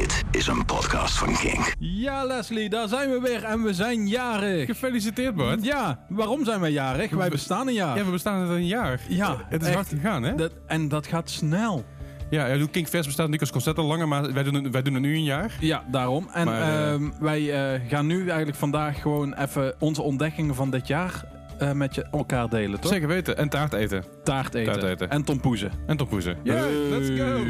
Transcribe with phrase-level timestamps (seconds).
[0.00, 1.74] Dit is een podcast van Kink.
[1.78, 4.66] Ja, Leslie, daar zijn we weer en we zijn jarig.
[4.66, 5.64] Gefeliciteerd, Bart.
[5.64, 7.10] Ja, waarom zijn wij jarig?
[7.10, 7.96] Wij bestaan een jaar.
[7.98, 9.00] Ja, we bestaan het een jaar.
[9.08, 9.76] Ja, Het is echt.
[9.76, 10.34] hard gegaan, hè?
[10.34, 11.84] Dat, en dat gaat snel.
[12.30, 14.94] Ja, ja Kinkfest bestaat natuurlijk als concert al langer, maar wij doen, het, wij doen
[14.94, 15.56] het nu een jaar.
[15.60, 16.28] Ja, daarom.
[16.32, 20.70] En Maar, eh, ehm, wij eh, gaan nu eigenlijk vandaag gewoon even onze ontdekkingen van
[20.70, 21.24] dit jaar
[21.58, 22.92] eh, met je elkaar delen, toch?
[22.92, 23.36] Zeker weten.
[23.36, 24.04] En taart eten.
[24.24, 24.72] Taart eten.
[24.72, 25.10] Taart eten.
[25.10, 25.70] En tompoezen.
[25.86, 26.36] En tompoezen.
[26.42, 27.42] Ja, let's go.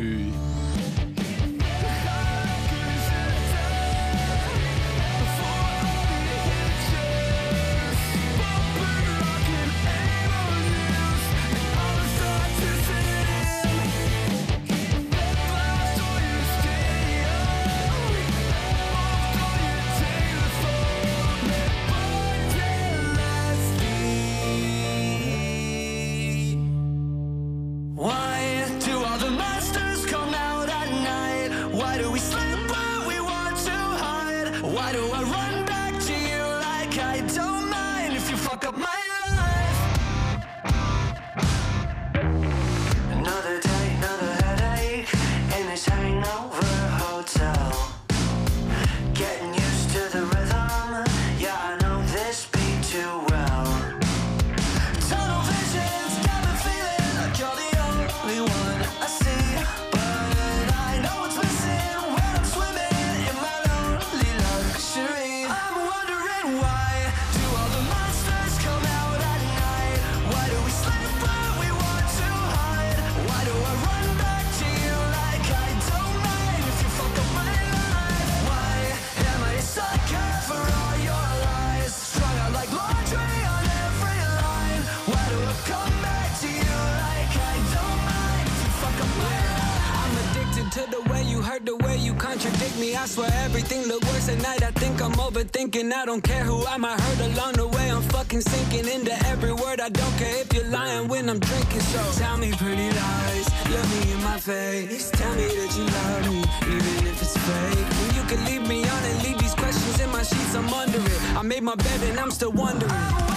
[95.04, 95.92] I'm overthinking.
[95.92, 97.90] I don't care who I might hurt along the way.
[97.90, 99.78] I'm fucking sinking into every word.
[99.78, 101.80] I don't care if you're lying when I'm drinking.
[101.80, 105.10] So tell me pretty lies, look me in my face.
[105.10, 106.38] Tell me that you love me,
[106.74, 107.86] even if it's fake.
[108.00, 110.98] When you can leave me on and leave these questions in my sheets, I'm under
[110.98, 111.20] it.
[111.36, 113.33] I made my bed and I'm still wondering.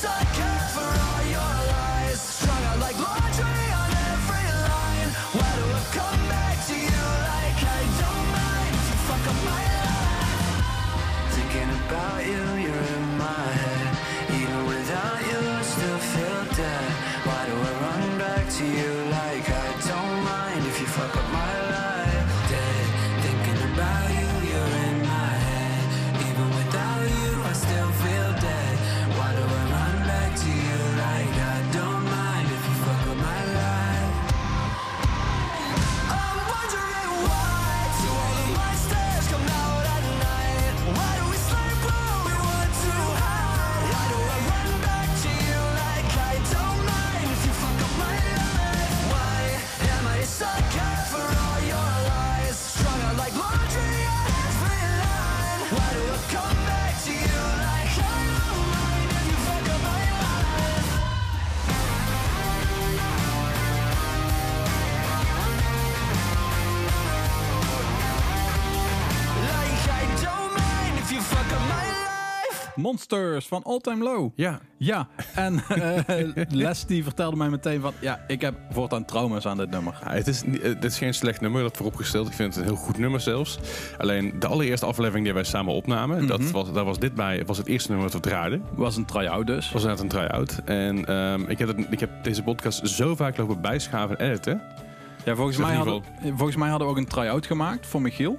[0.00, 0.29] sun.
[73.08, 74.30] Monsters van All Time Low.
[74.34, 74.60] Ja.
[74.76, 77.92] Ja, en eh Les die vertelde mij meteen van...
[78.00, 79.98] Ja, ik heb voortaan trauma's aan dit nummer.
[80.04, 82.26] Ja, het, is, het is geen slecht nummer, dat vooropgesteld.
[82.26, 83.58] Ik vind het een heel goed nummer zelfs.
[83.98, 87.58] Alleen de allereerste aflevering die wij samen opnamen, dat was, daar was dit bij, was
[87.58, 88.62] het eerste nummer dat we draaiden.
[88.74, 89.72] Was een try-out dus.
[89.72, 90.60] was net een try-out.
[90.64, 94.62] En ehm, ik, heb het, ik heb deze podcast zo vaak lopen bijschaven en editen.
[95.24, 98.38] Ja, volgens Zeg mij, hadden, volgens mij hadden we ook een try-out gemaakt voor Michiel.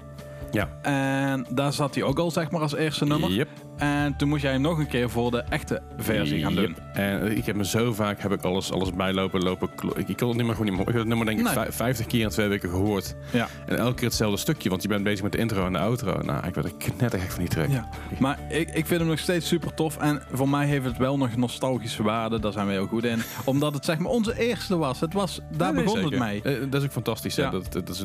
[0.51, 0.69] Ja.
[0.81, 3.29] En daar zat hij ook al zeg maar als eerste nummer.
[3.31, 3.49] Yep.
[3.81, 6.63] En toen moest jij hem nog een keer voor de echte versie gaan doen.
[6.63, 6.81] Yep.
[6.93, 9.69] En ik heb me zo vaak heb ik alles, alles bijlopen, lopen.
[9.95, 10.87] Ik, ik kon het nummer gewoon niet meer.
[10.87, 11.53] Ik heb het nummer denk ik Nee.
[11.53, 13.15] vij- 50 keer in twee weken gehoord.
[13.31, 13.47] Ja.
[13.65, 16.21] En elke keer hetzelfde stukje, want je bent bezig met de intro en de outro.
[16.21, 17.69] Nou, ik werd er knettergek van die track.
[17.69, 17.89] Ja,
[18.19, 19.97] maar ik, ik vind hem nog steeds super tof.
[19.97, 22.39] En voor mij heeft het wel nog nostalgische waarde.
[22.39, 23.21] Daar zijn we heel goed in.
[23.45, 24.99] Omdat het zeg maar onze eerste was.
[24.99, 26.41] Het was daar Nee, begon het mee.
[26.41, 27.35] Eh, dat is ook fantastisch.
[27.35, 27.49] Ja.
[27.49, 28.03] Dat, dat, dat is,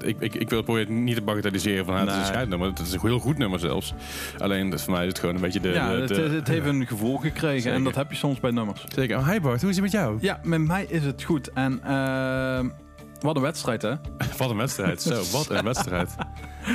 [0.00, 2.68] ik, ik, ik wil proberen niet te bagatelliseren van het is een scheidnummer.
[2.68, 3.94] Het is een heel goed nummer zelfs.
[4.38, 5.68] Alleen voor mij het gewoon een beetje de...
[5.68, 7.60] Ja, de, het, de- het heeft een gevoel gekregen.
[7.60, 7.76] Zeker.
[7.76, 8.84] En dat heb je soms bij nummers.
[8.94, 9.18] Zeker.
[9.18, 10.18] Oh, hi Bart, hoe is het met jou?
[10.20, 11.52] Ja, met mij is het goed.
[11.52, 12.68] En ehm,
[13.20, 13.94] Wat een wedstrijd, hè?
[14.38, 15.02] Wat een wedstrijd.
[15.02, 16.10] Zo, wat een wedstrijd.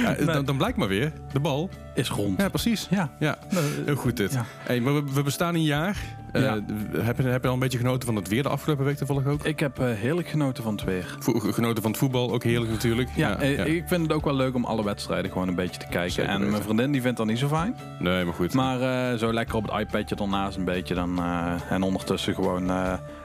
[0.04, 1.70] Ja, dan, dan blijkt maar weer, de bal.
[1.94, 2.40] Is rond.
[2.42, 2.88] Ja, precies.
[2.90, 3.12] Ja.
[3.20, 3.38] Ja,
[3.86, 4.34] heel goed dit.
[4.34, 4.46] Ja.
[4.58, 5.98] Hey, maar we, we bestaan een jaar.
[6.36, 6.60] Eh, Ja.
[7.02, 9.26] heb, je, heb je al een beetje genoten van het weer de afgelopen week toevallig
[9.26, 9.44] ook?
[9.44, 11.16] Ik heb eh, heerlijk genoten van het weer.
[11.20, 13.10] Vo- genoten van het voetbal, ook heerlijk natuurlijk.
[13.16, 15.88] Ja, eh, ik vind het ook wel leuk om alle wedstrijden gewoon een beetje te
[15.90, 16.12] kijken.
[16.12, 17.76] Zeker en mijn vriendin die vindt dat niet zo fijn.
[18.00, 18.54] Nee, maar goed.
[18.54, 20.94] Maar zo lekker op het iPadje ernaast een beetje.
[20.94, 21.24] Dan,
[21.70, 22.72] en ondertussen gewoon...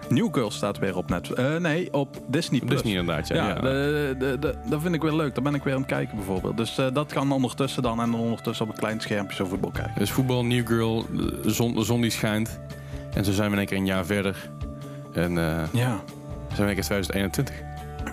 [0.08, 1.58] New Girl staat weer op net.
[1.60, 2.58] nee, op Disney+.
[2.60, 2.70] Plus.
[2.82, 3.34] Disney inderdaad, ja.
[3.34, 3.60] Ja, ja.
[3.60, 5.34] de- de- de- dat vind ik weer leuk.
[5.34, 6.56] Daar ben ik weer aan het kijken bijvoorbeeld.
[6.56, 8.00] Dus dat kan ondertussen dan.
[8.00, 9.94] En dan ondertussen op een klein schermpje zo voetbal kijken.
[9.98, 11.06] Dus voetbal, New Girl,
[11.46, 12.60] zon, de zon die schijnt.
[13.14, 14.50] En zo zijn we in één keer een jaar verder.
[15.12, 16.00] En eh Ja.
[16.48, 17.54] zijn we in één keer 2021.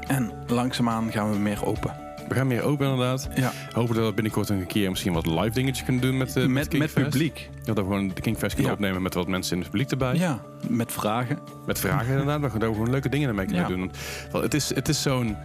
[0.08, 2.06] En langzaamaan gaan we meer open.
[2.28, 3.30] We gaan meer open inderdaad.
[3.36, 3.52] Ja.
[3.74, 6.70] Hopen dat we binnenkort een keer misschien wat live dingetjes kunnen doen met, eh, met,
[6.94, 7.50] publiek.
[7.64, 8.78] Dat we gewoon de Kingfest kunnen Ja.
[8.78, 10.16] opnemen met wat mensen in het publiek erbij.
[10.16, 11.40] Ja, met vragen.
[11.66, 12.42] Met vragen inderdaad.
[12.42, 13.76] We gaan daar gewoon leuke dingen ermee kunnen Ja.
[13.76, 13.92] doen.
[14.32, 15.36] Want het is, het is zo'n...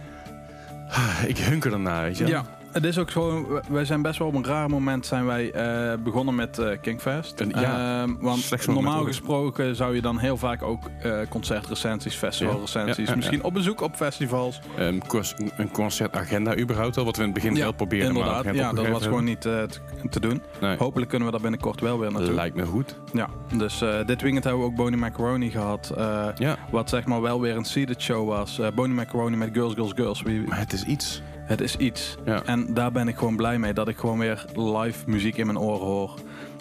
[0.89, 2.25] Ah, Ik hunker ernaar, weet je.
[2.27, 2.45] Ja.
[2.73, 5.51] Het is ook zo, w- wij zijn best wel op een raar moment zijn wij
[5.51, 7.39] eh, begonnen met eh, Kingfest.
[7.41, 13.07] En ja, Ehm, want normaal gesproken zou je dan heel vaak ook eh, concertrecensies, festivalrecensies,
[13.09, 14.59] Ja, misschien op bezoek op festivals.
[14.77, 18.13] Een, cons- een concertagenda überhaupt al, wat we in het begin wel probeerden.
[18.13, 18.45] maar inderdaad.
[18.45, 20.41] geen Ja, dat was gewoon niet te, doen.
[20.61, 20.77] Nee.
[20.77, 22.33] Hopelijk kunnen we dat binnenkort wel weer naartoe.
[22.33, 22.95] Lijkt me goed.
[23.13, 25.93] Ja, dus dit weekend hebben we ook Bonnie Macaroni gehad.
[25.97, 28.59] eh, Ja, wat zeg maar wel weer een seated show was.
[28.75, 30.23] Bonnie Macaroni met Girls, Girls, Girls.
[30.23, 31.21] Maar het is iets.
[31.43, 32.15] Het is iets.
[32.25, 32.43] Ja.
[32.45, 33.73] En daar ben ik gewoon blij mee.
[33.73, 36.13] Dat ik gewoon weer live muziek in mijn oren hoor.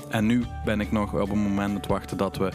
[0.08, 2.50] En nu ben ik nog op een moment aan het wachten dat we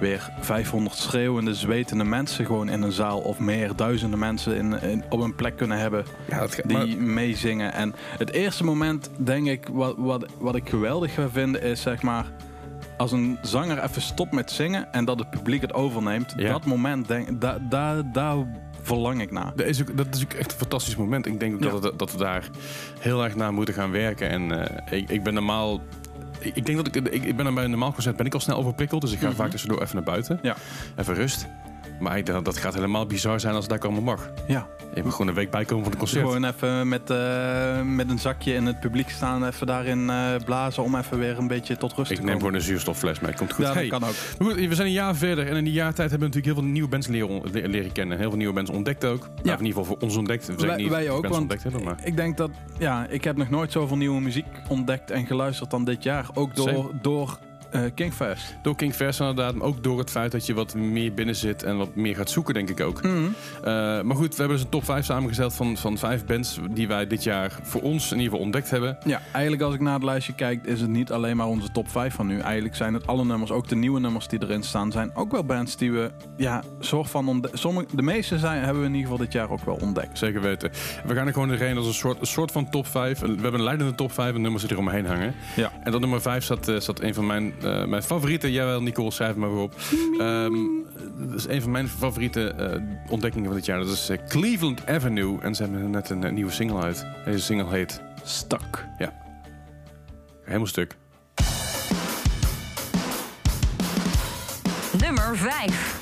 [0.00, 5.04] weer 500 schreeuwende, zwetende mensen gewoon in een zaal of meer, duizenden mensen in, in-
[5.08, 7.72] op een plek kunnen hebben Ja, gaat, die meezingen.
[7.72, 12.02] En het eerste moment, denk ik, wat, wat, wat ik geweldig ga vinden, is zeg
[12.02, 12.24] maar.
[12.96, 16.52] Als een zanger even stopt met zingen en dat het publiek het overneemt, Ja.
[16.52, 18.36] dat moment, denk, da, da, daar
[18.94, 19.52] verlang ik naar.
[19.56, 21.26] Dat is, ook, dat is ook echt een fantastisch moment.
[21.26, 21.70] Ik denk ook Ja.
[21.70, 22.48] dat, het- dat we daar
[22.98, 24.28] heel erg naar moeten gaan werken.
[24.28, 25.80] En eh, ik, ik ben normaal...
[26.40, 29.00] Ik, denk dat ik, ik, ben bij een normaal concert ben ik al snel overprikkeld.
[29.00, 29.36] Dus ik ga Mhm.
[29.36, 30.38] vaak tussendoor even naar buiten.
[30.42, 30.56] Ja.
[30.96, 31.46] Even rust.
[32.00, 34.30] Maar ik denk dat dat gaat helemaal bizar zijn als het daar komen mag.
[34.46, 36.24] Ja, Je moet gewoon een week bijkomen van het concert.
[36.26, 40.82] Gewoon even met, eh, met een zakje in het publiek staan, even daarin eh, blazen
[40.82, 42.40] om even weer een beetje tot rust ik te neem komen.
[42.40, 43.34] gewoon een zuurstoffles mee.
[43.34, 43.64] Komt goed.
[43.66, 44.54] Ja, Hey, dat kan ook.
[44.54, 45.46] we zijn een jaar verder.
[45.46, 48.18] En in die jaartijd hebben we natuurlijk heel veel nieuwe bands leren, le- leren kennen.
[48.18, 49.20] Heel veel nieuwe bands ontdekt ook.
[49.42, 50.46] Nou, in ieder geval voor ons ontdekt.
[50.46, 51.96] We zeggen Wij, niet wij ook, want ontdekt hebben, maar...
[52.04, 55.84] ik denk dat, ja, ik heb nog nooit zoveel nieuwe muziek ontdekt en geluisterd dan
[55.84, 56.26] dit jaar.
[56.34, 56.88] Ook door, Same.
[57.02, 57.38] door
[57.70, 58.56] eh, Kingfest.
[58.62, 61.76] Door Kingfest inderdaad, maar ook door het feit dat je wat meer binnen zit en
[61.76, 63.02] wat meer gaat zoeken, denk ik ook.
[63.02, 63.16] Mhm.
[63.16, 63.62] Eh,
[64.02, 67.06] maar goed, we hebben dus een top 5 samengesteld van, van vijf bands die wij
[67.06, 68.98] dit jaar voor ons in ieder geval ontdekt hebben.
[69.04, 71.90] Ja, eigenlijk als ik naar het lijstje kijk, is het niet alleen maar onze top
[71.90, 72.38] 5 van nu.
[72.38, 75.44] Eigenlijk zijn het alle nummers, ook de nieuwe nummers die erin staan, zijn ook wel
[75.44, 79.10] bands die we, ja, soort van ontde- Sommige, de meeste zijn, hebben we in ieder
[79.10, 80.18] geval dit jaar ook wel ontdekt.
[80.18, 80.70] Zeker weten.
[81.06, 83.18] We gaan er gewoon doorheen als een soort, een soort van top 5.
[83.20, 85.34] We hebben een leidende top 5 en nummers die eromheen hangen.
[85.56, 85.72] Ja.
[85.84, 88.52] En dat nummer 5 zat, eh, zat een van mijn, eh, mijn favorieten.
[88.52, 89.74] Jawel, Nicole, schrijf maar weer op.
[90.18, 90.54] Ehm,
[91.18, 93.78] dat is een van mijn favoriete eh, ontdekkingen van dit jaar.
[93.78, 95.40] Dat is eh, Cleveland Avenue.
[95.40, 97.06] En ze hebben net een nieuwe single uit.
[97.24, 98.86] Deze single heet Stak.
[100.44, 100.96] Helemaal stuk.
[104.98, 106.00] Nummer 5.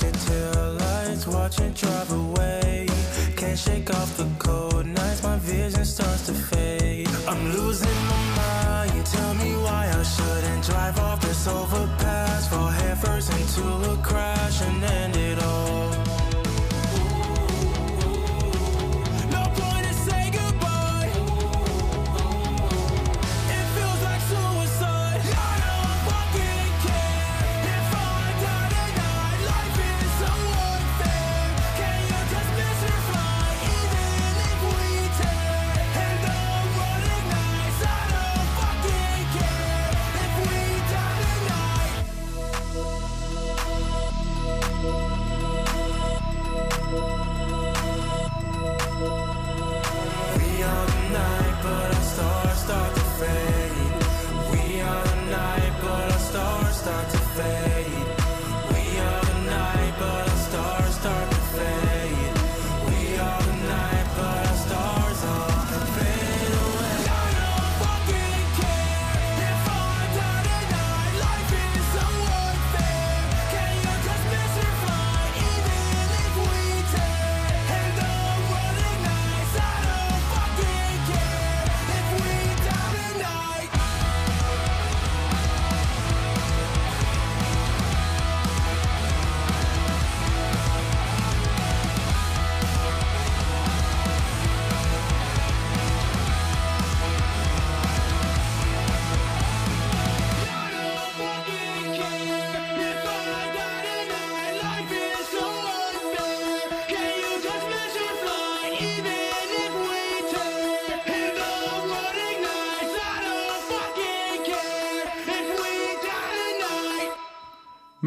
[0.00, 0.39] Staring at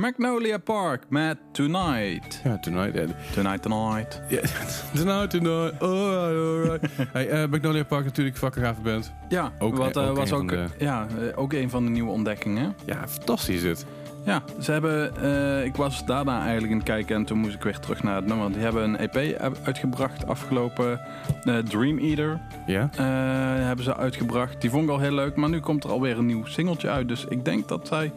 [0.03, 2.41] Magnolia Park met Tonight.
[2.43, 2.95] Ja, Tonight.
[2.95, 4.21] eh, Tonight, Tonight.
[4.29, 4.41] Ja,
[4.95, 5.81] tonight, tonight.
[5.81, 6.87] Alright, alright.
[7.13, 9.13] hey, eh, Magnolia Park natuurlijk, fucking gave band.
[9.29, 11.89] Ja, Ook- wat eh, ook was een ook, de- ja, eh, ook een van de
[11.89, 12.75] nieuwe ontdekkingen.
[12.85, 13.85] Ja, fantastisch dit.
[14.25, 17.63] Ja, ze hebben, eh, ik was daarna eigenlijk in het kijken en toen moest ik
[17.63, 18.51] weer terug naar het nummer.
[18.51, 20.99] Die hebben een EP uitgebracht afgelopen
[21.43, 22.39] eh, Dream Eater.
[22.65, 22.89] Ja?
[22.91, 24.61] eh, hebben ze uitgebracht.
[24.61, 27.07] Die vond ik al heel leuk, maar nu komt er alweer een nieuw singeltje uit.
[27.07, 28.11] Dus ik denk dat zij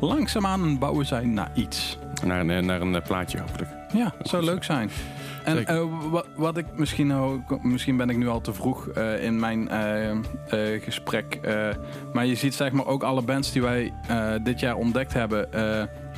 [0.00, 1.98] langzaamaan bouwen zijn naar iets.
[2.24, 3.70] Naar een, eh, naar een eh, plaatje hopelijk.
[3.92, 4.90] Ja, zou leuk zijn.
[5.44, 8.86] En eh, wat, wat ik misschien ook, misschien ben ik nu al te vroeg
[9.20, 9.68] in mijn
[10.82, 11.40] gesprek.
[12.12, 13.92] maar je ziet zeg maar ook alle bands die wij
[14.42, 15.48] dit jaar ontdekt hebben.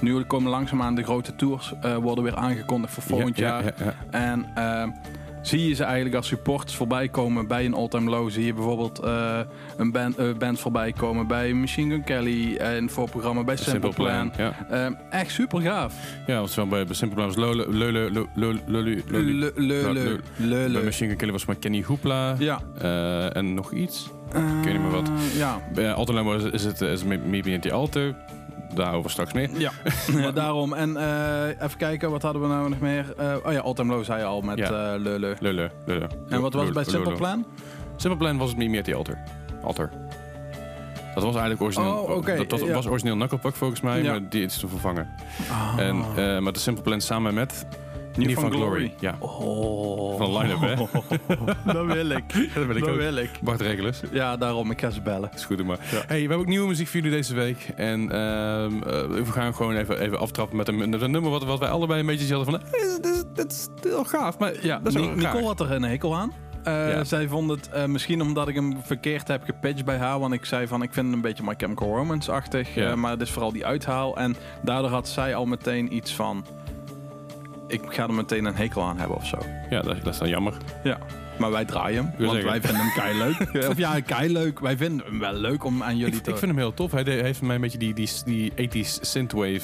[0.00, 3.64] nu komen langzaamaan de grote tours worden weer aangekondigd voor volgend Ja, jaar.
[3.64, 4.18] ja, ja, ja.
[4.18, 4.46] En
[5.42, 8.30] zie je ze eigenlijk als supporters voorbij komen bij een all-time low.
[8.30, 9.40] Zie je bijvoorbeeld eh,
[9.76, 14.32] een band, eh, band voorbij komen bij Machine Gun Kelly en voorprogramma bij Simple, Plan.
[14.36, 15.94] Ja, Eh, echt super gaaf.
[16.26, 17.66] ja want zo bij bij Simple Plan was Bij.
[20.84, 22.34] Machine Gun Kelly was maar Kenny Hoopla.
[22.38, 22.60] Ja.
[22.78, 24.10] Eh, en nog iets.
[24.64, 25.08] weet niet meer wat.
[25.08, 25.92] Eh, Ja, Bij
[26.52, 28.14] is, het is Maybe in the Alter.
[28.74, 29.50] Daarover straks meer.
[29.58, 29.70] ja.
[30.16, 30.72] Ja, daarom.
[30.72, 33.14] En eh, even kijken, wat hadden we nou nog meer?
[33.16, 34.64] Eh, oh ja, All-Time Low zei je al met Ja.
[34.64, 35.36] eh le, le.
[35.40, 36.06] Lulu, Lulu.
[36.28, 37.44] En wat was het bij Simple Plan?
[37.96, 39.18] Simple Plan was het Maybe at the Alter.
[39.62, 39.90] Alter.
[41.14, 41.92] Dat was eigenlijk origineel.
[41.92, 42.72] Oh, oké, dat dat ja.
[42.72, 45.08] was origineel Knucklepuck volgens mij, maar die is te vervangen.
[45.50, 45.74] Ah.
[45.86, 45.98] En,
[46.42, 47.66] maar de Simple Plan samen met
[48.26, 48.92] Niet van Glory.
[48.98, 49.16] Ja.
[49.18, 50.18] Oh.
[50.18, 50.74] Van line-up, hè?
[51.72, 52.22] dat wil ik.
[52.54, 52.96] dat wil ik dat ook.
[52.96, 53.30] wil ik.
[53.42, 54.00] Bart Regulus.
[54.12, 54.70] Ja, daarom.
[54.70, 55.30] Ik ga ze bellen.
[55.34, 55.78] Is goed, maar.
[55.80, 57.70] Hey, we hebben ook nieuwe muziek voor jullie deze week.
[57.76, 61.44] En ehm, eh, we gaan gewoon even, even aftrappen met een, met een nummer wat,
[61.44, 62.68] wat wij allebei een beetje hadden van...
[62.70, 65.70] Hey, dit, is, dit is heel gaaf, maar ja, dat is Ni- Nicole had er
[65.72, 66.32] een hekel aan.
[66.64, 67.04] Eh, Ja.
[67.04, 70.18] Zij vond het eh, misschien omdat ik hem verkeerd heb gepitcht bij haar.
[70.18, 72.74] Want ik zei van ik vind het een beetje My Chemical Romance-achtig.
[72.74, 72.90] Ja.
[72.90, 74.16] eh, maar het is vooral die uithaal.
[74.16, 76.44] En daardoor had zij al meteen iets van...
[77.70, 79.38] Ik ga er meteen een hekel aan hebben of zo.
[79.70, 80.54] Ja, dat, dat is dan jammer.
[80.84, 80.98] Ja.
[81.38, 82.12] Maar wij draaien hem.
[82.18, 82.50] Want zeggen.
[82.50, 83.68] wij vinden hem kei leuk.
[83.70, 84.60] of ja, kei leuk.
[84.60, 86.30] Wij vinden hem wel leuk om aan jullie Ik, te...
[86.30, 86.90] ik vind hem heel tof.
[86.92, 88.52] Hij de- heeft voor mij een beetje die, die, die
[88.84, 89.60] 80s synthwave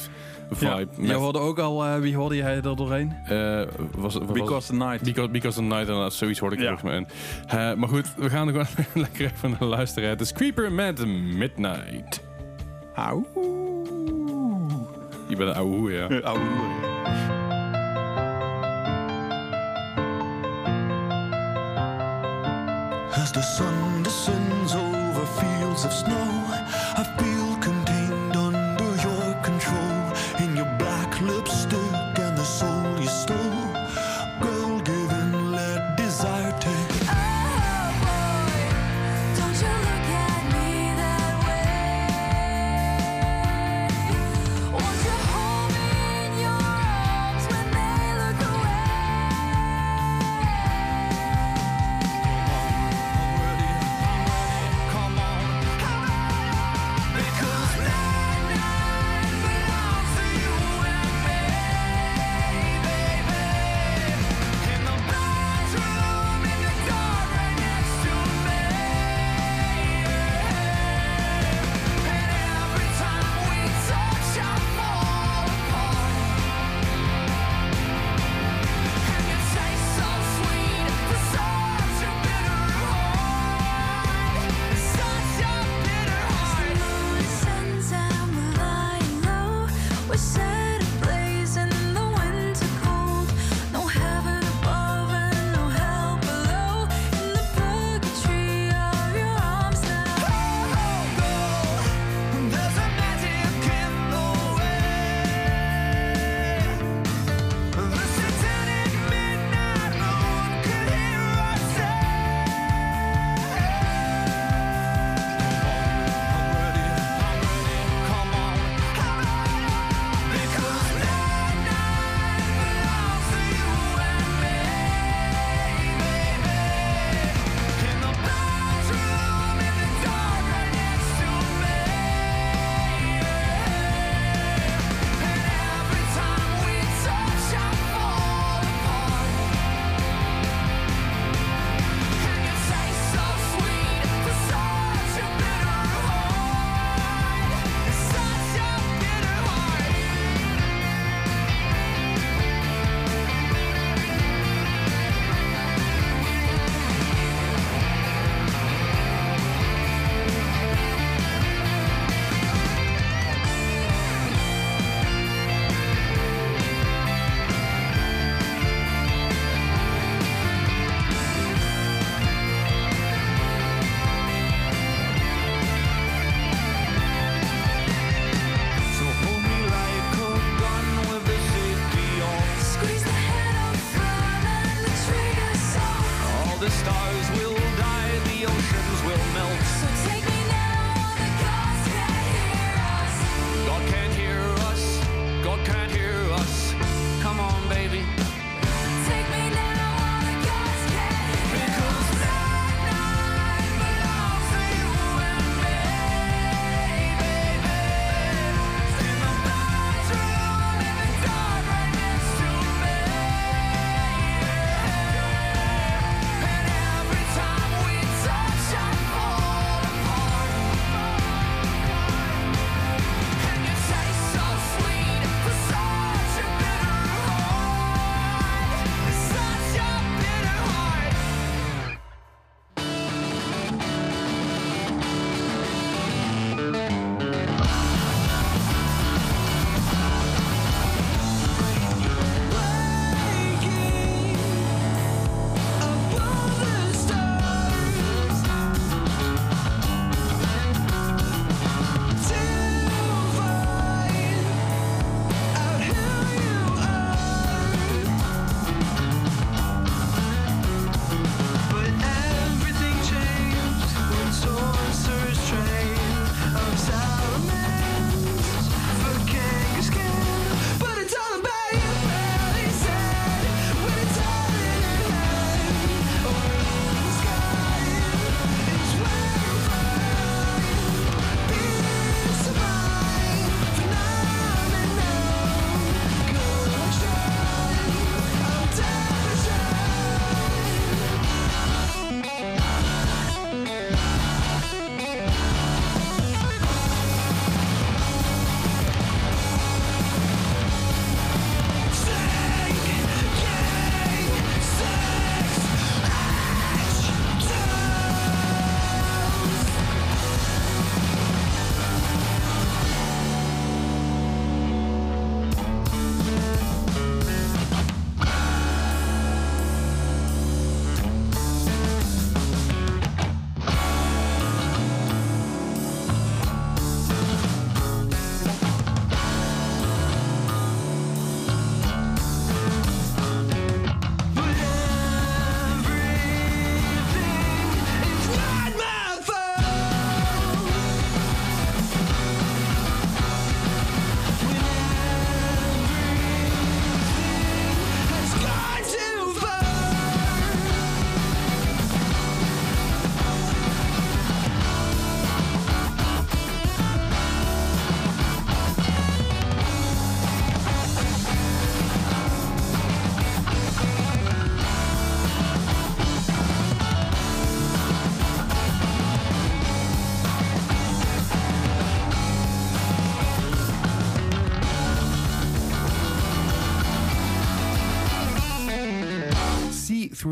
[0.51, 0.71] vibe.
[0.71, 0.77] ja.
[0.97, 1.85] met, Je hoorde ook al...
[1.85, 3.13] eh, wie hoorde jij er doorheen?
[3.25, 3.63] eh,
[3.95, 5.03] was, was, Because the Night.
[5.03, 6.69] Because, because the Night, en zoiets hoorde ik Ja.
[6.77, 7.07] volgens mij in.
[7.49, 10.09] Eh, maar goed, we gaan er gewoon lekker even naar luisteren.
[10.09, 12.23] Het is Creeper met Midnight.
[12.95, 13.27] Auw.
[15.29, 16.07] Je bent een ouwe hoer, ja.
[23.19, 26.29] As the sun descends over fields of snow,
[27.01, 27.36] I feel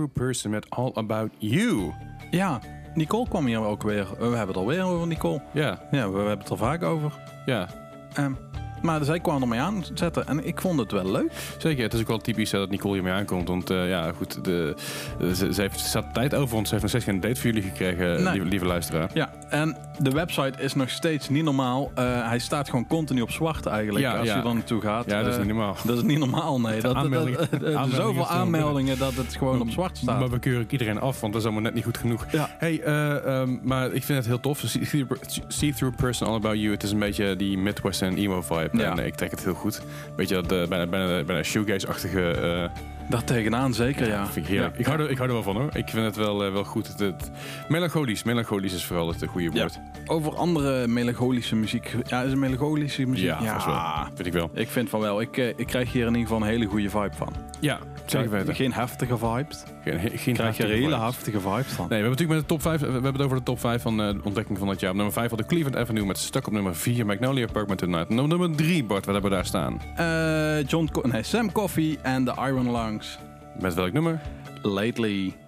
[0.08, 1.92] Person met All About You.
[2.30, 2.60] Ja,
[2.94, 4.06] Nicole kwam hier ook weer.
[4.18, 5.42] We hebben het alweer over Nicole.
[5.52, 7.12] Ja, Ja, we hebben het er vaak over.
[7.46, 7.68] ja.
[8.14, 8.32] Ehm,
[8.84, 11.32] maar zij kwam ermee aanzetten en ik vond het wel leuk.
[11.58, 13.48] Zeker, het is ook wel typisch eh, dat Nicole hiermee aankomt.
[13.48, 14.74] Want eh, ja, goed, de,
[15.20, 16.68] eh, ze, ze heeft, had tijd over ons.
[16.68, 18.32] Ze heeft nog steeds geen date voor jullie gekregen, Nee.
[18.32, 19.10] lieve, lieve luisteraar.
[19.14, 21.90] Ja, en de website is nog steeds niet normaal.
[21.94, 24.36] Hij staat gewoon continu op zwart eigenlijk Ja, als ja.
[24.42, 25.06] je er naartoe gaat.
[25.10, 25.76] Ja, dat is niet normaal.
[25.84, 26.72] Dat is niet normaal, nee.
[26.80, 30.18] Dat, dat, aanmeldingen- dat- er aanmeldingen zoveel aanmeldingen dat het gewoon op zwart staat.
[30.18, 32.26] Maar we keuren iedereen af, want dat is allemaal net niet goed genoeg.
[32.32, 32.54] Ja.
[32.58, 34.62] Hey, eh, ehm, maar ik vind het heel tof.
[34.66, 35.06] See-
[35.48, 36.70] See-Through Person All About You.
[36.72, 38.68] Het is een beetje die Midwestern emo vibe.
[38.78, 38.90] Ja.
[38.90, 39.80] En eh, ik trek het heel goed.
[40.16, 42.70] Beetje dat eh, bijna, bijna, bijna shoegaze-achtige...
[43.08, 44.26] Daar tegenaan zeker, ja.
[44.26, 44.72] vind ik heerlijk.
[44.74, 44.80] Ja.
[44.80, 45.68] Ik, hou er, ik hou er wel van hoor.
[45.76, 46.86] Ik vind het wel, eh, wel goed.
[46.88, 47.30] Het, het-
[47.68, 48.22] melancholisch.
[48.22, 49.60] Melancholisch is vooral het eh, goede Ja.
[49.60, 49.78] woord.
[50.06, 51.94] Over andere melancholische muziek.
[52.06, 53.24] Ja, is het melancholische muziek?
[53.26, 54.06] Ja, vast wel.
[54.14, 54.50] Vind ik wel.
[54.54, 55.20] Ik vind van wel.
[55.20, 57.32] Ik, eh, ik krijg hier in ieder geval een hele goede vibe van.
[57.60, 58.54] Ja, zeker weten.
[58.54, 59.62] Geen heftige vibes.
[59.84, 61.04] Geen, geen krijg je er heftige hele vibes.
[61.04, 61.88] heftige vibes van.
[61.88, 62.80] Nee, we hebben natuurlijk met de top 5.
[62.80, 64.90] We hebben het over de top 5 van eh, de ontdekking van dat jaar.
[64.90, 67.06] Op nummer 5 had de Cleveland Avenue met Stuck op nummer 4.
[67.06, 68.08] Magnolia Park met Tonight.
[68.10, 69.80] En op nummer 3, Bart, wat hebben we daar staan?
[69.96, 72.70] Eh, John Co- nee, Sam Coffee en de Iron
[73.58, 74.20] Met welk nummer?
[74.62, 75.43] Lately.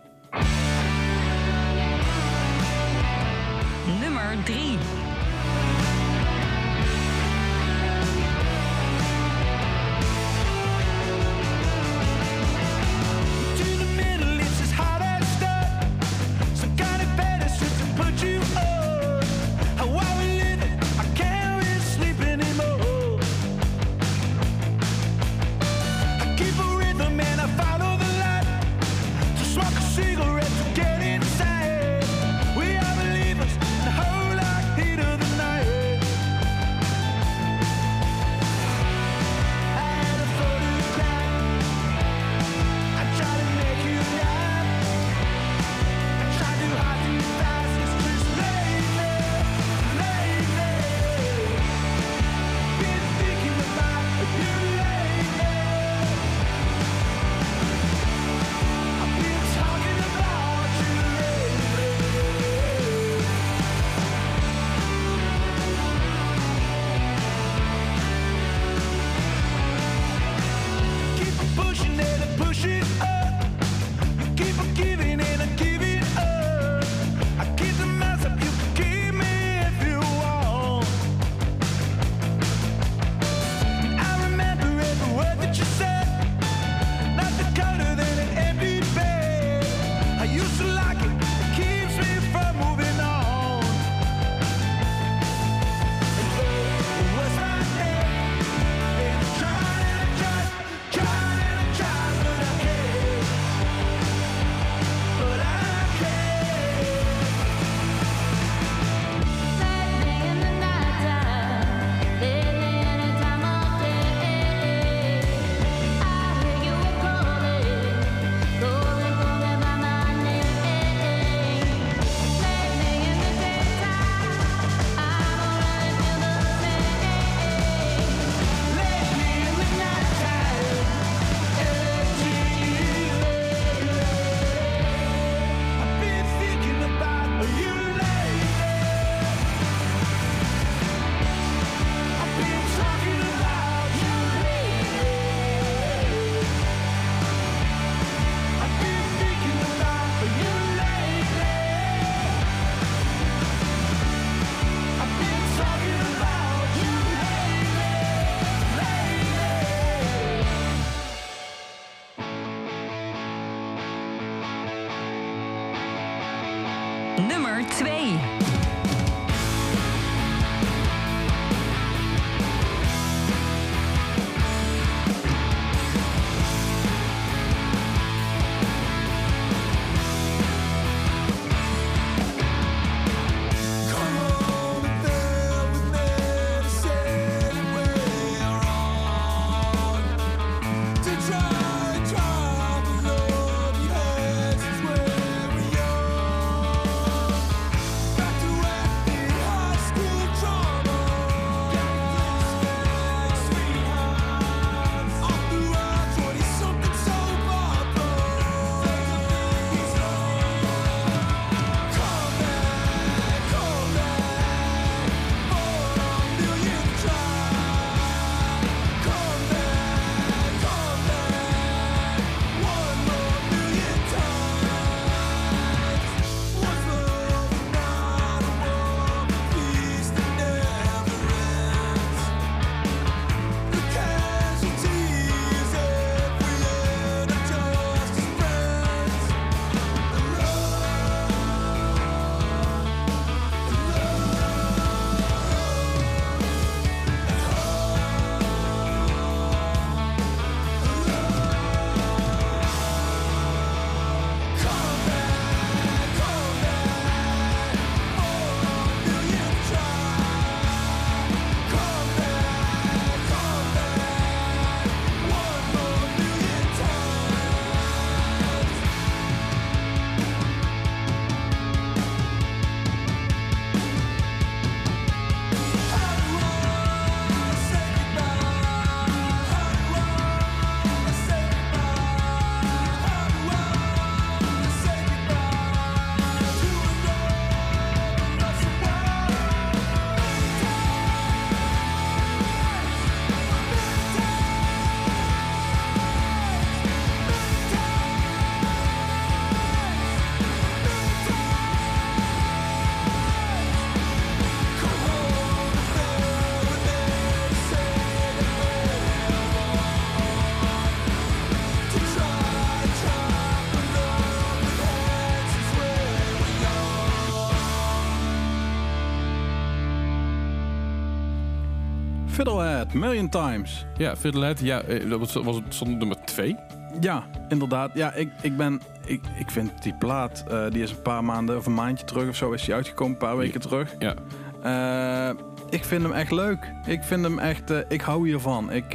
[322.87, 323.87] Fiddlehead, Million Times.
[323.97, 326.57] Ja, Fiddlehead, ja, eh, dat was, was het stond nummer 2.
[327.01, 327.91] Ja, inderdaad.
[327.95, 328.81] Ja, ik, ik ben...
[329.07, 332.29] Ik, ik vind die plaat, eh, die is een paar maanden of een maandje terug
[332.29, 333.95] of zo is die uitgekomen, een paar weken terug.
[333.99, 334.15] Ja.
[334.63, 335.37] Eh,
[335.71, 336.73] ik vind hem echt leuk.
[336.87, 337.73] Ik vind hem echt...
[337.89, 338.73] ik hou hiervan.
[338.73, 338.93] Ik,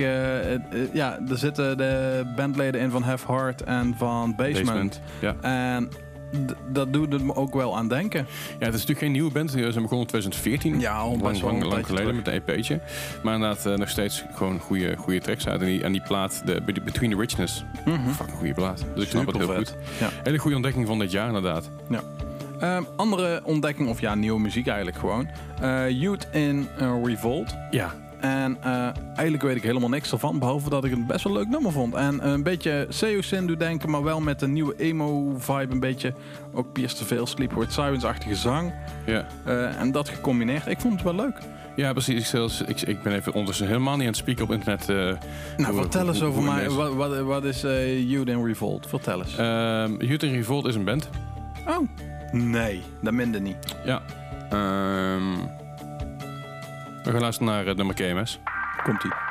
[0.93, 4.65] ja, er zitten de bandleden in van Have Heart en van Basement.
[4.65, 5.01] Basement.
[5.19, 5.35] Ja.
[5.41, 5.89] En
[6.67, 8.27] dat doet het me ook wel aan denken.
[8.59, 9.51] ja, het is natuurlijk geen nieuwe band.
[9.51, 10.79] Ze zijn begonnen in 2014.
[10.79, 12.15] Ja, al lang, best wel lang, geleden terug.
[12.15, 12.79] met een EP'tje.
[13.23, 15.61] Maar inderdaad eh, nog steeds gewoon goede, goede tracks uit.
[15.61, 17.63] En die, en die plaat, de, Between the Richness,
[18.15, 18.85] fucking goede plaat.
[18.95, 19.75] Dus ik snap het heel goed.
[19.99, 20.09] Ja.
[20.23, 21.69] Hele goede ontdekking van dit jaar inderdaad.
[21.89, 22.03] Ja.
[22.59, 25.27] Ehm, andere ontdekking, of ja, nieuwe muziek eigenlijk gewoon.
[25.61, 27.55] Eh, Youth in eh, Revolt.
[27.71, 31.33] Ja, En eh, eigenlijk weet ik helemaal niks ervan, behalve dat ik het best wel
[31.33, 31.93] leuk nummer vond.
[31.95, 35.73] En een beetje Seosin doet denken, maar wel met een nieuwe emo-vibe.
[35.73, 36.13] Een beetje
[36.53, 38.73] ook Pierce te veel, Sleepward Sirens-achtige zang.
[39.05, 39.25] ja.
[39.45, 40.67] Eh, en dat gecombineerd.
[40.67, 41.37] Ik vond het wel leuk.
[41.75, 42.19] Ja, precies.
[42.19, 44.89] Ik, zelfs, ik, ik ben even ondertussen helemaal niet aan het spieken op internet.
[44.89, 46.69] eh, Nou, hoe- vertel eens hoe- over mij.
[46.69, 48.87] Wat, wat, wat is eh Youth in Revolt?
[48.87, 49.37] Vertel eens.
[49.37, 51.09] Ehm, Youth in Revolt is een band.
[51.67, 51.87] oh,
[52.31, 53.57] nee, dat minder niet.
[53.85, 54.01] Ja.
[54.49, 55.23] Ehm,
[57.03, 58.39] we gaan luisteren naar het nummer KMS.
[58.83, 59.30] Komt-ie.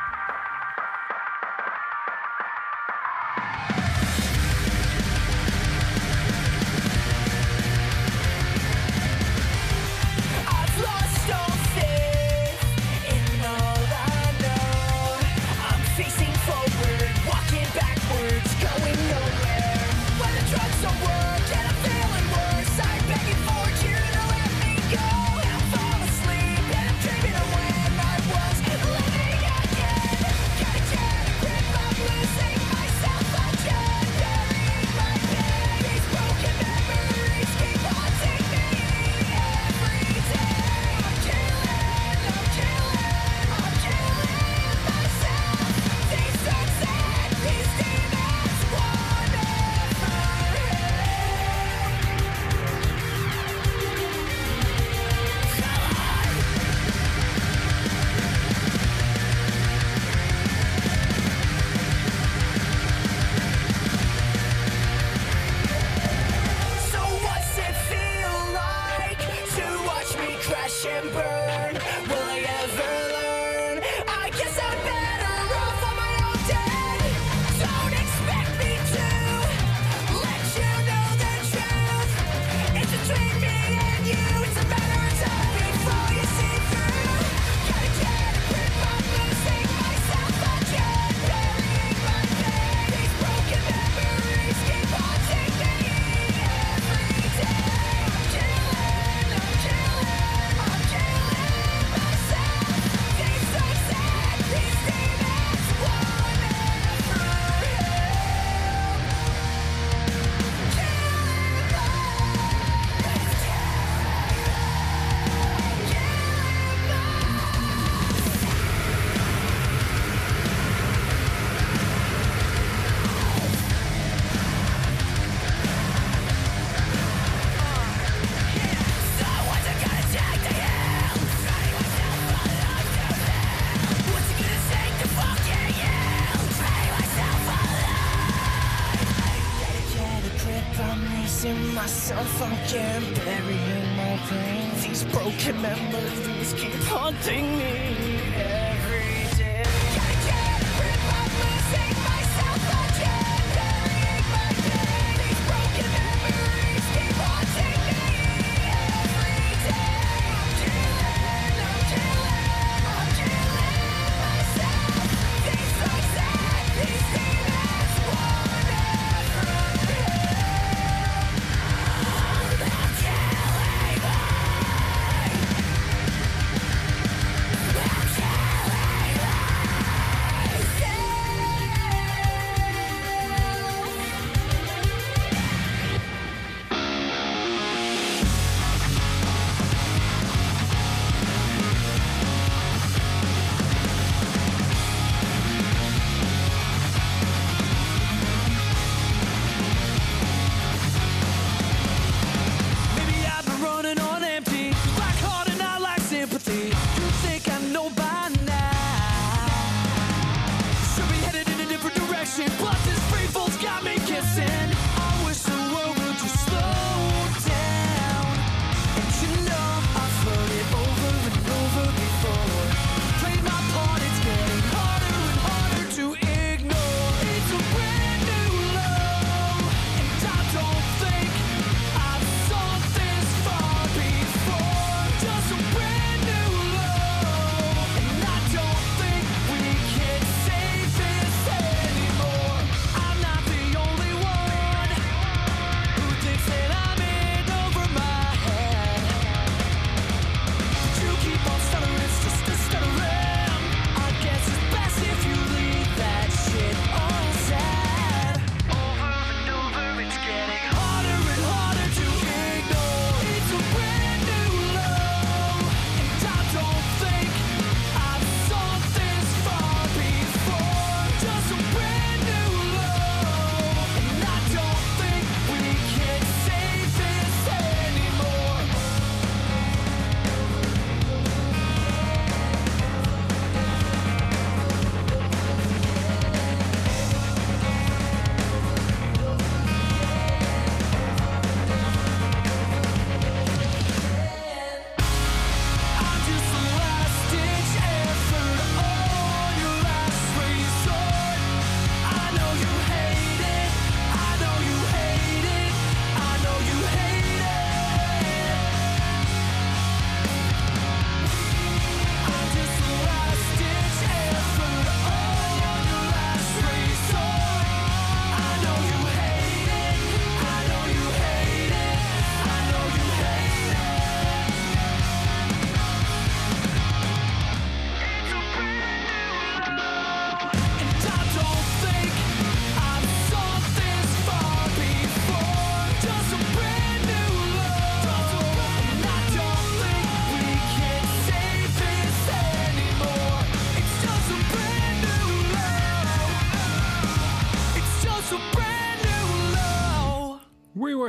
[142.73, 143.10] jam.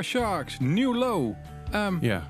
[0.02, 1.34] Sharks, New Low.
[1.70, 2.22] Ehm, Ja.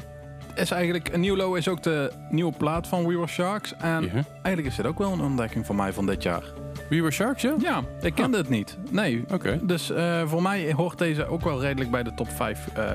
[0.54, 3.74] is eigenlijk, een New Low is ook de nieuwe plaat van We Were Sharks.
[3.76, 4.24] En Ja.
[4.32, 6.42] eigenlijk is dit ook wel een ontdekking voor mij van dit jaar.
[6.88, 7.54] We Were Sharks, ja?
[7.58, 8.76] Ja, ik kende het niet.
[8.90, 9.24] Nee.
[9.32, 9.58] Oké.
[9.62, 12.92] Dus eh, voor mij hoort deze ook wel redelijk bij de top 5 eh,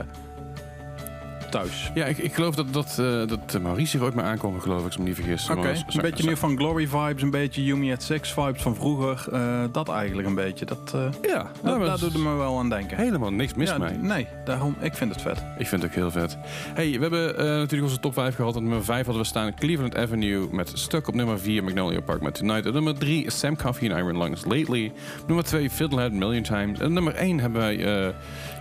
[1.50, 1.91] thuis.
[1.93, 4.86] Ja, ik, ik geloof dat, dat, eh, dat Maurice hier ooit mee aankomen, geloof ik,
[4.86, 5.50] als ik me niet vergis.
[5.50, 8.76] Oké, Maar- een beetje nu van Glory vibes, een beetje Yumi at Six vibes van
[8.76, 9.26] vroeger.
[9.32, 10.66] Eh, dat eigenlijk een beetje.
[10.66, 12.98] Dat, eh, Ja, dat- nou, daar doet het me wel aan denken.
[12.98, 13.98] helemaal niks mis ja, mee.
[13.98, 15.43] Nee, daarom, ik vind het vet.
[15.58, 16.38] Ik vind het ook heel vet.
[16.74, 18.56] Hey, we hebben eh, natuurlijk onze top 5 gehad.
[18.56, 21.08] Op nummer 5 hadden we staan Cleveland Avenue met Stuck.
[21.08, 22.66] Op nummer 4 Magnolia Park met Tonight.
[22.68, 24.91] Op nummer 3 is Sam Coffee en Iron Lungs Lately.
[25.28, 26.80] Nummer 2 Fiddlehead Million Times.
[26.80, 28.14] En nummer 1 hebben wij...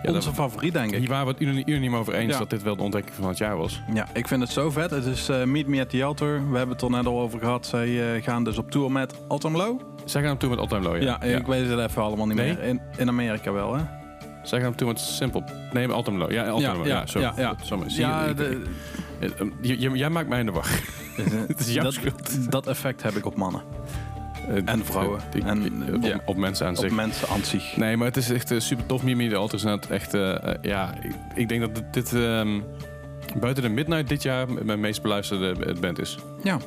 [0.07, 0.99] ja, Onze favoriet, denk ik.
[0.99, 2.39] hier waren we het unaniem over eens Ja.
[2.39, 3.83] dat dit wel de ontdekking van het jaar was.
[3.95, 4.91] Ja, ik vind het zo vet.
[4.91, 6.51] Het is eh, Meet Me at the Altar.
[6.51, 7.67] We hebben het er net al over gehad.
[7.67, 9.81] Zij eh, gaan dus op tour met Autumn Low.
[10.05, 11.39] Zij gaan op tour met All Time Low, Ja, ja.
[11.39, 12.55] ik weet het even allemaal niet Nee?
[12.55, 12.63] meer.
[12.63, 13.83] In, in Amerika wel, hè?
[14.43, 15.45] Zij gaan op tour met Simple.
[15.73, 16.31] Nee, Time Low.
[16.31, 16.87] Ja, All Time Low.
[16.87, 17.21] Ja, zo.
[17.21, 17.55] ja, ja.
[17.65, 18.63] Zo, Ja, de-
[19.93, 20.83] jij maakt mij in de wacht.
[21.49, 22.51] Het is jouw dat, schuld.
[22.51, 23.63] dat effect heb ik op mannen.
[24.49, 25.21] Eh, En vrouwen.
[25.35, 26.21] ik- En, ik- op, ja.
[26.25, 26.91] op mensen aan Op zich.
[26.93, 27.77] mensen aan zich.
[27.77, 29.03] Nee, maar het is echt eh, super tof.
[29.03, 30.15] Mimi de Alter is net echt...
[30.15, 32.61] eh, eh, ja, ik, ik denk dat dit, dit, ehm,
[33.41, 36.19] buiten de Midnight dit jaar mijn meest beluisterde eh, band is.
[36.43, 36.59] Ja.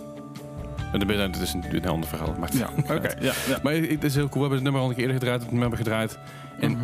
[0.91, 2.35] En de Midnight is een, een ander verhaal.
[2.39, 3.13] Maar, Ja, oké.
[3.19, 3.59] Ja, ja.
[3.63, 4.33] maar het is heel cool.
[4.33, 5.41] We hebben het nummer al een keer eerder gedraaid.
[5.41, 6.19] Het nummer gedraaid.
[6.59, 6.83] En Mhm.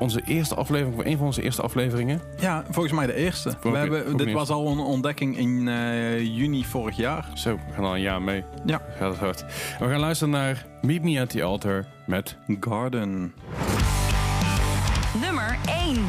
[0.00, 2.20] Onze eerste aflevering, voor een van onze eerste afleveringen...
[2.40, 3.52] Ja, volgens mij de eerste.
[3.62, 7.30] We hebben, dit was al een ontdekking in eh, juni vorig jaar.
[7.34, 8.44] Zo, we gaan al een jaar mee.
[8.64, 8.82] Ja.
[8.98, 9.40] Gaat het hard.
[9.78, 12.36] En we gaan luisteren naar Meet Me at the Altar met...
[12.60, 13.34] Garden.
[15.20, 16.04] Nummer 1.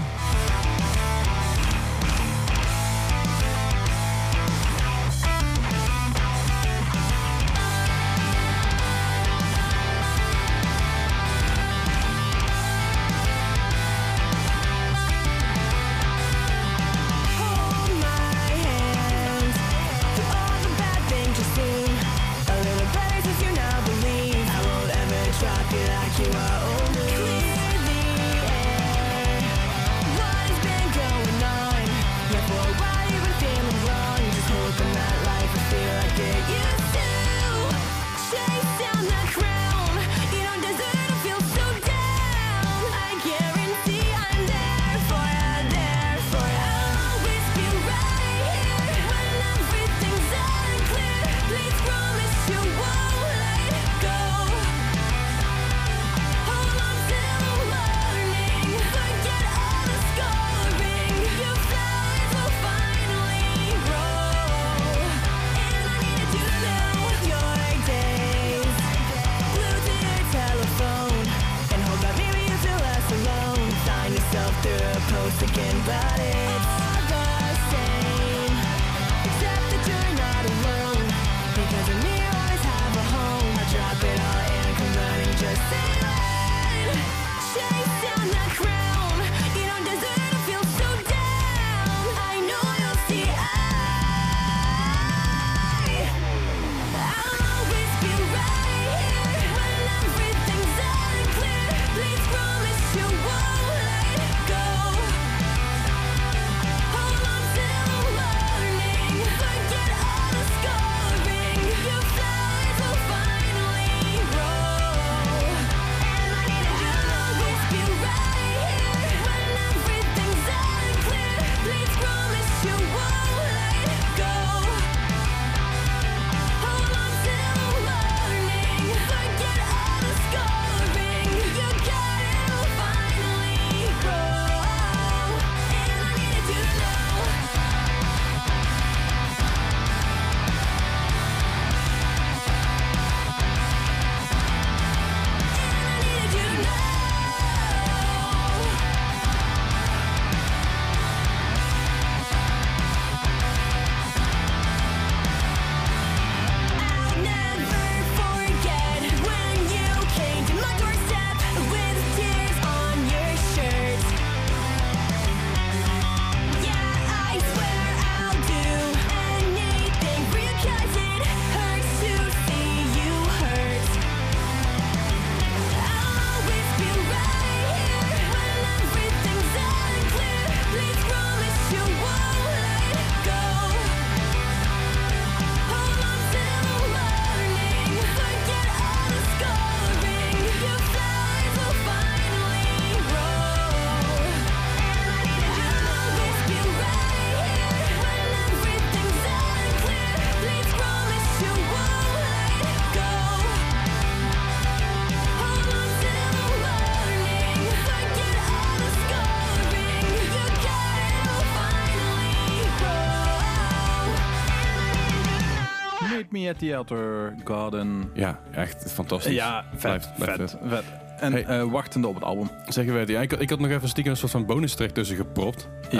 [216.51, 218.09] Me at the Outer Garden.
[218.13, 219.33] Ja, echt fantastisch.
[219.33, 220.83] Ja, vet, Blijft- blijft vet, vet.
[221.19, 221.45] En Hey.
[221.45, 222.49] eh, wachtende op het album.
[222.67, 223.13] Zeker weten.
[223.13, 225.67] Ja, ik, ik had nog even stiekem een soort van bonus track tussen gepropt.
[225.89, 225.99] Ja.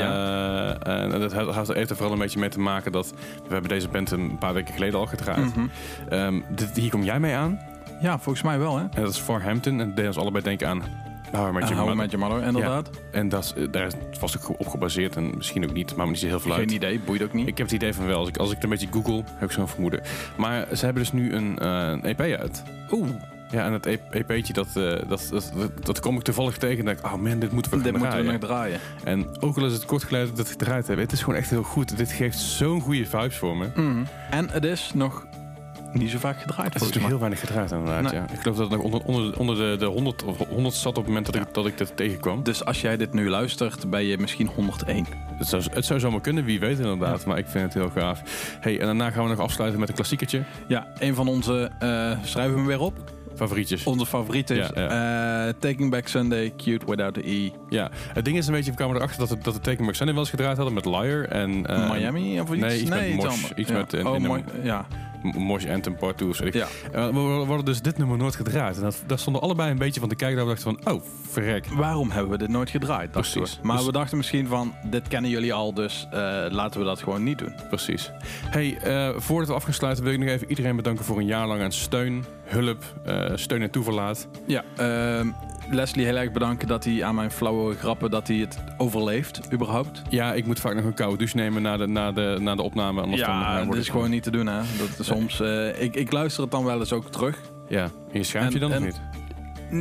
[0.83, 3.09] Eh, en dat heeft er vooral een beetje mee te maken dat
[3.47, 5.55] we hebben deze band een paar weken geleden al gedraaid.
[5.55, 5.67] Mhm.
[6.09, 7.59] Ehm, dit, hier kom jij mee aan.
[8.01, 8.83] Ja, volgens mij wel, hè?
[8.83, 9.79] En dat is Far Hampton.
[9.79, 10.83] En dat deed ons allebei denken aan
[11.31, 11.95] How Met Hou Mother.
[11.95, 12.89] met je mother, inderdaad.
[13.11, 15.15] En dat is, eh, daar was ik op gebaseerd.
[15.15, 16.59] En misschien ook niet, maar niet zo heel veel uit.
[16.61, 17.47] Geen idee, boeit ook niet.
[17.47, 18.17] Ik heb het idee van wel.
[18.19, 20.01] Als ik, als ik het een beetje google, heb ik zo'n vermoeden.
[20.37, 22.63] Maar ze hebben dus nu een, eh, een EP uit.
[22.91, 23.09] Oeh,
[23.51, 24.73] Ja, en dat E- EP'tje, dat, eh,
[25.07, 26.79] dat, dat, dat, dat kom ik toevallig tegen.
[26.79, 28.31] En denk ik, oh man, dit moeten we dit moeten we draaien.
[28.39, 28.79] nog draaien.
[29.03, 31.35] En ook al is het kort geleden dat we het gedraaid hebben, het is gewoon
[31.39, 31.97] echt heel goed.
[31.97, 33.67] Dit geeft zo'n goede vibes voor me.
[33.75, 34.03] Mhm.
[34.29, 35.25] En het is nog
[35.93, 37.07] niet zo vaak gedraaid, Het is mij.
[37.07, 38.13] heel weinig gedraaid inderdaad, Nee.
[38.13, 38.25] ja.
[38.31, 40.95] Ik geloof dat het nog onder, onder, onder de, de 100, of 100 zat op
[40.95, 42.43] het moment dat, ik, dat ik dit tegenkwam.
[42.43, 45.05] Dus als jij dit nu luistert, ben je misschien 101.
[45.37, 47.25] Het zou, het zou zomaar kunnen, wie weet inderdaad.
[47.25, 48.21] Maar ik vind het heel gaaf.
[48.59, 50.43] Hey, en daarna gaan we nog afsluiten met een klassiekertje.
[50.67, 52.93] Ja, een van onze, eh schrijven we hem weer op.
[53.35, 53.83] Favorietjes.
[53.83, 57.49] Onze favorieten Ja, eh, Taking Back Sunday, Cute Without the E.
[57.69, 59.95] Ja, het ding is een beetje, we kwamen erachter dat, het, dat de Taken Back
[59.95, 61.65] Sunday wel eens gedraaid hadden met Liar en...
[61.65, 62.61] eh, Miami of iets?
[62.61, 63.51] nee, iets met Mosh.
[63.55, 63.77] Iets Ja.
[63.77, 64.43] met, eh, oh, in de- mooi.
[64.63, 64.85] Ja.
[65.21, 66.45] Mosh Anthem Part 2 of zo.
[66.51, 66.67] ja.
[66.91, 68.75] We, we hadden dus dit nummer nooit gedraaid.
[68.75, 70.37] En dat, daar stonden allebei een beetje van te kijken.
[70.37, 71.65] Dat we dachten van, oh, verrek.
[71.67, 73.11] Waarom hebben we dit nooit gedraaid?
[73.11, 73.55] Precies.
[73.61, 73.67] we.
[73.67, 76.19] Maar Dus- we dachten misschien van, dit kennen jullie al, dus eh,
[76.49, 77.53] laten we dat gewoon niet doen.
[77.69, 78.11] Precies.
[78.45, 81.25] Hey, eh, voordat we af gaan sluiten wil ik nog even iedereen bedanken voor een
[81.25, 84.27] jaar lang aan steun, hulp, eh, steun en toeverlaat.
[84.47, 85.27] Ja, ehm,
[85.69, 90.01] Leslie heel erg bedanken dat hij aan mijn flauwe grappen, dat hij het overleeft, überhaupt.
[90.09, 92.61] Ja, ik moet vaak nog een koude douche nemen na de, na de, na de
[92.61, 93.01] opname.
[93.01, 94.61] Anders eh, ja, wordt dat is gewoon niet te doen, hè.
[94.77, 97.37] Dat is soms, eh, ik, ik luister het dan wel eens ook terug.
[97.67, 99.01] Ja, en je schaamt je dan en- of niet?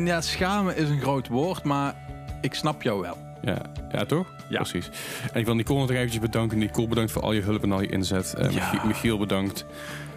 [0.06, 1.94] Ja, schamen is een groot woord, maar
[2.40, 3.16] ik snap jou wel.
[3.42, 3.58] Ja,
[3.92, 4.26] ja toch?
[4.48, 4.56] Ja.
[4.56, 4.90] Precies.
[5.32, 6.58] En ik wil Nicole nog eventjes bedanken.
[6.58, 8.34] Nicole, bedankt voor al je hulp en al je inzet.
[8.34, 8.70] Eh, Ja.
[8.70, 9.64] Michiel, Michiel, bedankt.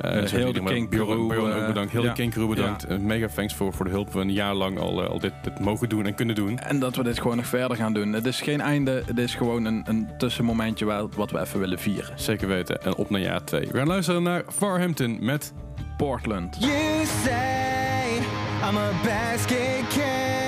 [0.02, 1.92] Eh, heel de eh, bedankt.
[1.92, 2.10] Heel ja.
[2.10, 2.84] de King crew bedankt.
[2.84, 4.14] Eh, mega thanks voor, voor de hulp.
[4.14, 6.60] We een jaar lang al, eh, al dit, dit mogen doen en kunnen doen.
[6.60, 8.14] En dat we dit gewoon nog verder gaan doen.
[8.14, 11.80] Het is geen einde, het is gewoon een, een tussenmomentje waar, wat we even willen
[11.80, 12.20] vieren.
[12.20, 12.82] Zeker weten.
[12.82, 13.68] En op naar jaar 2.
[13.72, 15.54] We gaan luisteren naar Farhampton met
[15.98, 16.58] Portland.
[16.60, 18.18] You say
[18.70, 20.43] I'm a basket case.